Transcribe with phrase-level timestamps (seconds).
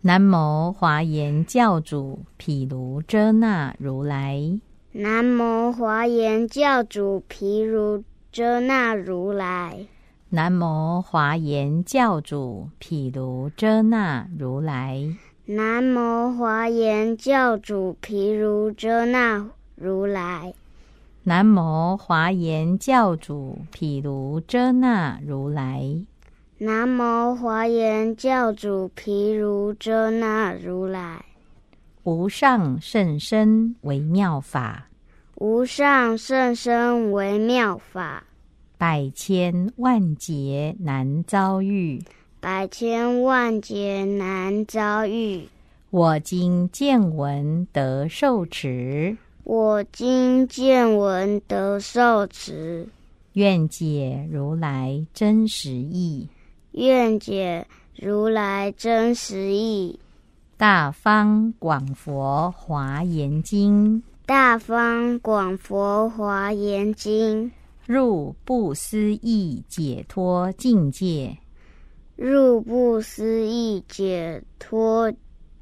[0.00, 4.60] 南无华严教主毗卢遮那如来。
[4.92, 9.88] 南无华严教主毗卢遮那如来。
[10.30, 15.16] 南无华严教主毗卢遮那如来。
[15.46, 20.52] 南无华严教主毗卢遮那如来。
[21.22, 26.04] 南无华严教主毗卢遮那如来。
[26.58, 31.24] 南无华严教主毗卢遮那如来，
[32.02, 34.88] 无上甚深微妙法，
[35.36, 38.24] 无上甚深微妙法，
[38.78, 42.00] 百千万劫难遭遇，
[42.38, 45.48] 百千万劫难遭遇。
[45.90, 52.86] 我今见闻得受持，我今见闻得受持，
[53.32, 56.28] 愿解如来真实义。
[56.70, 59.98] 愿解如来真实义，
[60.56, 63.96] 《大方广佛华严经》。
[64.24, 67.50] 大方广佛华严经，
[67.88, 71.34] 入不思议解脱境界，
[72.16, 75.10] 入不思议解脱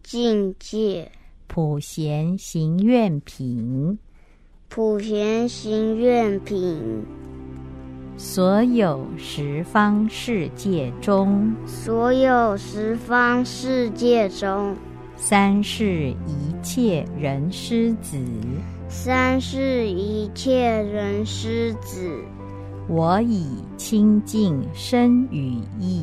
[0.02, 1.08] 境界，
[1.46, 3.96] 普贤行愿品，
[4.68, 7.04] 普贤行愿品。
[8.16, 14.76] 所有十方世界中，所有十方世界中，
[15.14, 18.18] 三世一切人师子，
[18.98, 22.10] 三世一切人师子，
[22.88, 26.02] 我以清净身语意，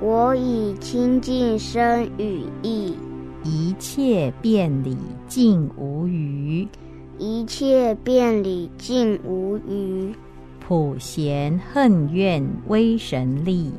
[0.00, 2.96] 我以清净身语意，
[3.44, 4.96] 一切遍理
[5.28, 6.66] 尽无余，
[7.18, 10.12] 一切遍理尽无余。
[10.58, 13.70] 普贤恨怨威神力，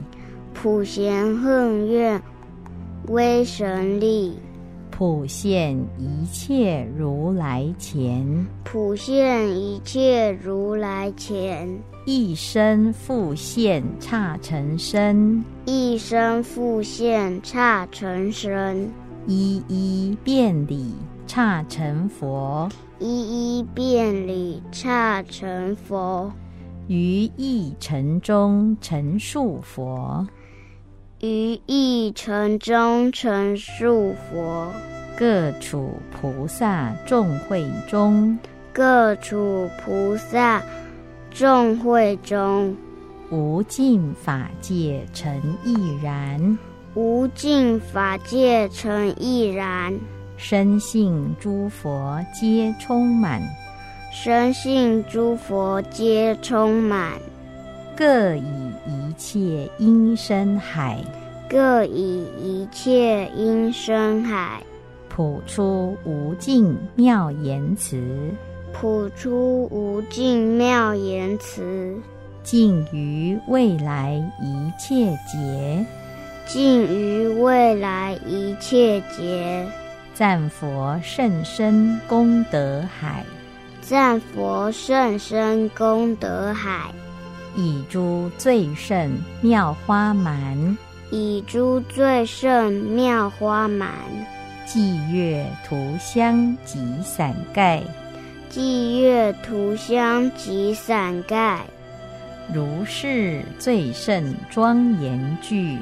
[0.53, 2.21] 普贤恨怨
[3.07, 4.37] 威神力，
[4.97, 11.69] 普现一切如来前，普现一切如来前，
[12.07, 18.89] 一生复现刹尘身，一生复现刹尘身，
[19.27, 20.95] 一一遍礼
[21.27, 26.33] 刹尘佛，一一遍礼刹尘佛。
[26.87, 30.25] 于一尘中陈述佛，
[31.19, 34.71] 于一尘中陈述佛，
[35.17, 38.37] 各处菩萨众会中，
[38.71, 40.61] 各处菩萨
[41.31, 42.77] 众会中，
[43.31, 45.35] 无尽法界成
[45.65, 46.55] 亦然，
[46.93, 49.99] 无尽法界成亦然，
[50.37, 53.41] 深信诸佛皆充满。
[54.11, 57.13] 深信诸佛皆充满，
[57.97, 61.03] 各以一切音声海，
[61.49, 64.61] 各以一切音声海，
[65.09, 67.99] 普出无尽妙言辞，
[68.71, 71.95] 普出无尽妙言辞，
[72.43, 75.83] 尽于未来一切劫，
[76.45, 79.67] 尽于未来一切劫，
[80.13, 83.25] 赞佛甚深功德海。
[83.81, 86.91] 赞佛甚深功德海，
[87.59, 90.77] 以诸最胜妙花满，
[91.09, 93.89] 以诸最胜妙花满，
[94.67, 97.81] 霁月涂香及伞盖，
[98.51, 101.65] 霁月涂香及伞盖，
[102.53, 105.79] 如是最胜庄严具，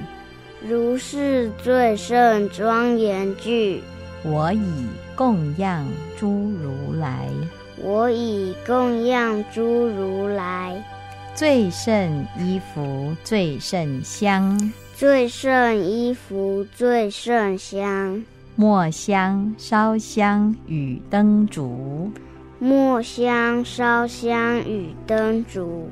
[0.65, 3.83] 如是最胜庄严具，
[4.23, 5.85] 我以供养
[6.17, 7.27] 诸如来。
[7.77, 10.81] 我以供养诸如来，
[11.35, 18.23] 最胜衣服最胜香，最胜衣服最胜香，
[18.55, 22.09] 墨香烧香与灯烛，
[22.57, 25.89] 墨香烧香与灯烛，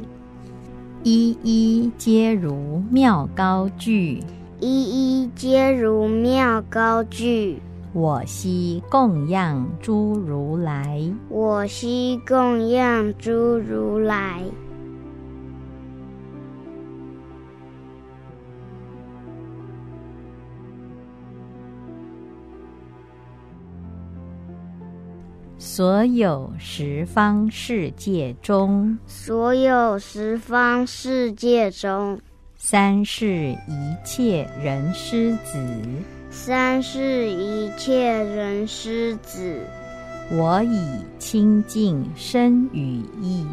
[1.04, 4.24] 一一皆如妙高句，
[4.62, 7.60] 一一皆如妙高句。
[7.92, 14.42] 我悉供养诸如来，我悉供养诸如来。
[25.76, 32.22] 所有十方世界中，所有十方世界中，
[32.56, 35.58] 三世一切人师子。
[36.30, 39.62] 三世一切人师子。
[40.34, 43.44] 我以清净身语意，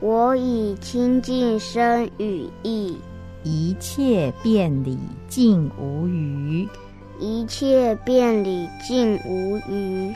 [0.00, 2.96] 我以清净身语意，
[3.42, 4.98] 一切遍理
[5.28, 6.66] 尽无余，
[7.20, 10.10] 一切遍理尽无余。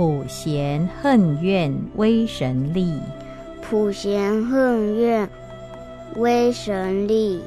[0.00, 2.98] 普贤恨怨威神力，
[3.60, 5.28] 普贤恨怨
[6.16, 7.42] 威神力，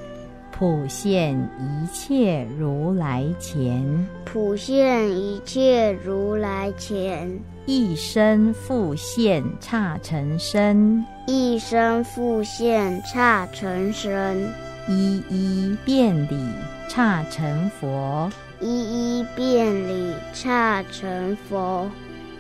[0.52, 14.48] 普现一切如来前，普现一切如来前，一身复现刹尘身，一身复现刹尘身，
[14.88, 16.38] 一一遍理
[16.88, 18.30] 刹尘佛，
[18.62, 21.90] 一一遍理刹尘佛，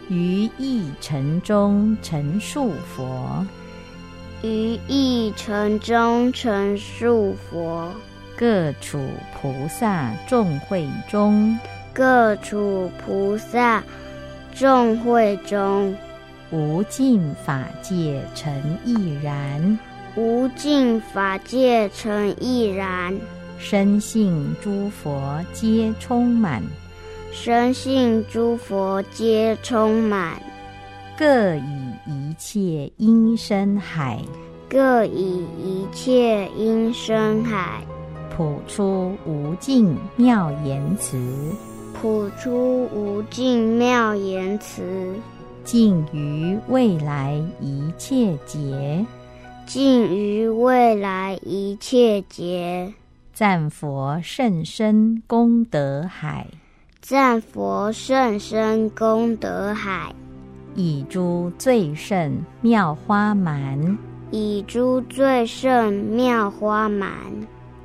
[0.09, 3.45] 于一尘中陈述佛，
[4.41, 7.89] 于一尘中陈述佛，
[8.35, 8.99] 各处
[9.33, 11.57] 菩萨众会中，
[11.93, 13.83] 各处菩萨
[14.53, 15.95] 众会中，
[16.51, 18.53] 无尽法界成
[18.83, 19.79] 亦然，
[20.15, 23.17] 无尽法界成亦然，
[23.57, 26.61] 深信诸佛皆充满，
[27.35, 30.39] 深信诸佛皆充满，
[31.17, 34.21] 各以一切音声海，
[34.69, 37.81] 各以一切音声海，
[38.29, 41.17] 普出无尽妙言辞，
[41.99, 44.83] 普出无尽妙言辞，
[45.63, 49.03] 尽于未来一切劫，
[49.65, 52.93] 尽于未来一切劫。
[53.33, 56.45] 赞佛甚深功德海，
[57.05, 60.15] 赞佛甚深功德海，
[60.73, 63.97] 以诸最胜妙花蛮，
[64.31, 67.11] 以诸最胜妙花蛮，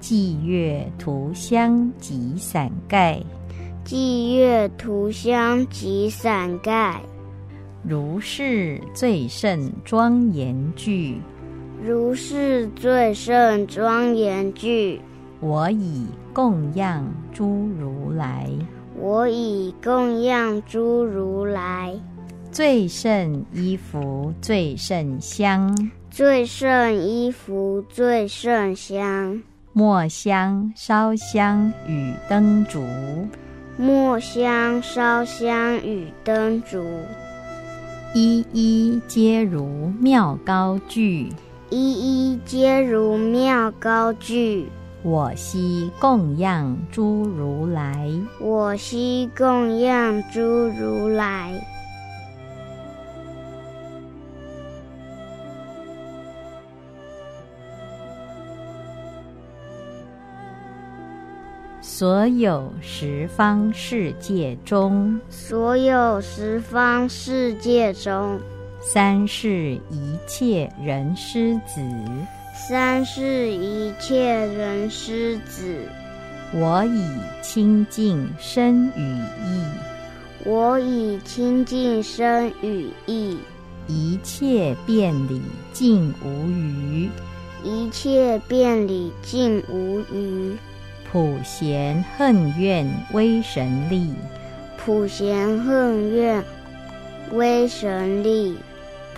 [0.00, 3.20] 霁月涂香及伞盖，
[3.84, 7.02] 霁月涂香及伞盖，
[7.82, 11.20] 如是最胜庄严具，
[11.84, 15.00] 如是最胜庄严具。
[15.40, 18.48] 我以供养诸如来，
[19.00, 21.94] 我以供养诸如来，
[22.50, 29.40] 最胜衣服最胜香，最胜衣服最胜香，
[29.72, 32.82] 墨香烧香与灯烛，
[33.76, 36.84] 墨香烧香与灯烛，
[38.14, 41.28] 一一皆如妙高句，
[41.70, 44.66] 一一皆如妙高具。
[45.04, 48.10] 我悉供养诸如来，
[48.40, 51.54] 我悉供养诸如来。
[61.80, 68.38] 所有十方世界中，所有十方世界中，
[68.80, 71.80] 三世一切人师子，
[72.66, 75.88] 三世一切人师子，
[76.52, 79.62] 我以清净身语意，
[80.44, 83.38] 我以清净身语意，
[83.86, 85.40] 一切遍理
[85.72, 87.08] 尽无余，
[87.62, 90.54] 一切遍理尽无余。
[91.10, 92.84] 普贤恨怨
[93.14, 94.12] 威神力，
[94.76, 96.44] 普贤恨怨
[97.32, 98.58] 威神力，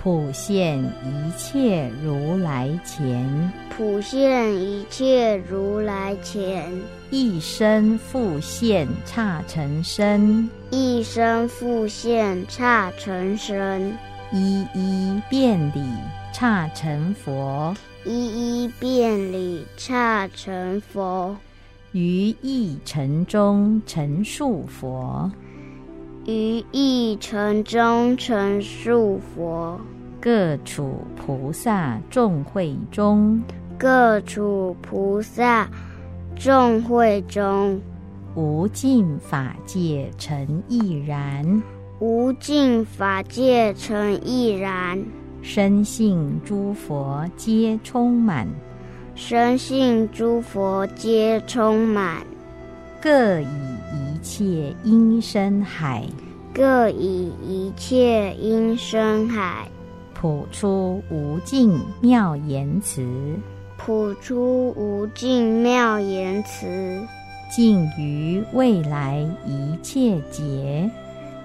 [0.02, 6.73] 普现一切如来前，普现一切如来前，
[7.11, 13.92] 一身复现刹尘身，一身复现刹尘身，
[14.33, 15.83] 一一遍理
[16.33, 17.76] 刹尘佛，
[18.07, 21.37] 一一遍理刹尘佛。
[21.92, 25.30] 于一尘中陈述佛，
[26.27, 29.81] 于一尘中成数佛，
[30.21, 33.43] 各处菩萨众会中，
[33.79, 35.69] 各处菩萨
[36.37, 37.81] 众会中，
[38.35, 41.62] 无尽法界成亦然，
[42.00, 45.03] 无尽法界成亦然，
[45.41, 48.47] 深信诸佛皆充满。
[49.17, 52.19] 深信诸佛皆充满，
[53.03, 53.80] 各以一
[54.23, 56.05] 切音声海，
[56.55, 59.69] 各以一切音声海，
[60.15, 63.05] 普出无尽妙言辞，
[63.77, 66.67] 普出无尽妙言辞，
[67.50, 70.91] 尽于未来一切劫，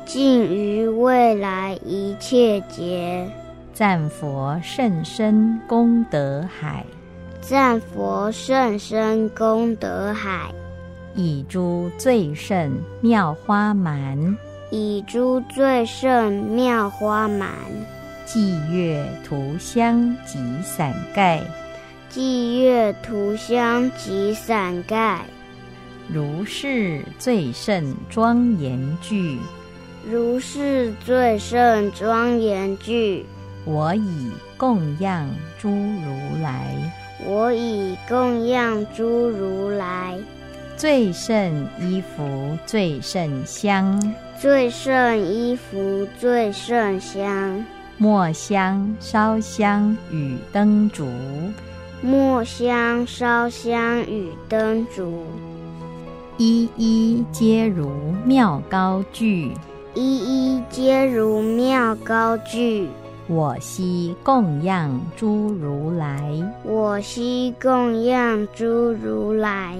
[0.06, 3.28] 尽于未来一切劫，
[3.74, 6.86] 赞佛甚深功德海。
[7.42, 10.52] 赞佛甚深功德海，
[11.16, 14.38] 以诸最胜妙花蛮，
[14.70, 17.50] 以诸最胜妙花蛮，
[18.28, 21.42] 霁月涂香及伞盖，
[22.12, 25.22] 霁月涂香及伞盖，
[26.14, 29.40] 如是最胜庄严具，
[30.06, 33.26] 如是最胜庄严具。
[33.64, 36.76] 我以供养诸如来，
[37.26, 40.20] 我以供养诸如来。
[40.78, 47.64] 最胜衣服最胜香，最胜衣服最胜香。
[47.98, 51.08] 墨香烧香与灯烛，
[52.02, 55.24] 墨香烧香与灯烛，
[56.38, 57.90] 一一皆如
[58.26, 59.54] 妙高句，
[59.94, 62.90] 一一皆如妙高句。
[63.28, 66.22] 我悉供养诸如来，
[66.64, 69.78] 我悉供养诸如来。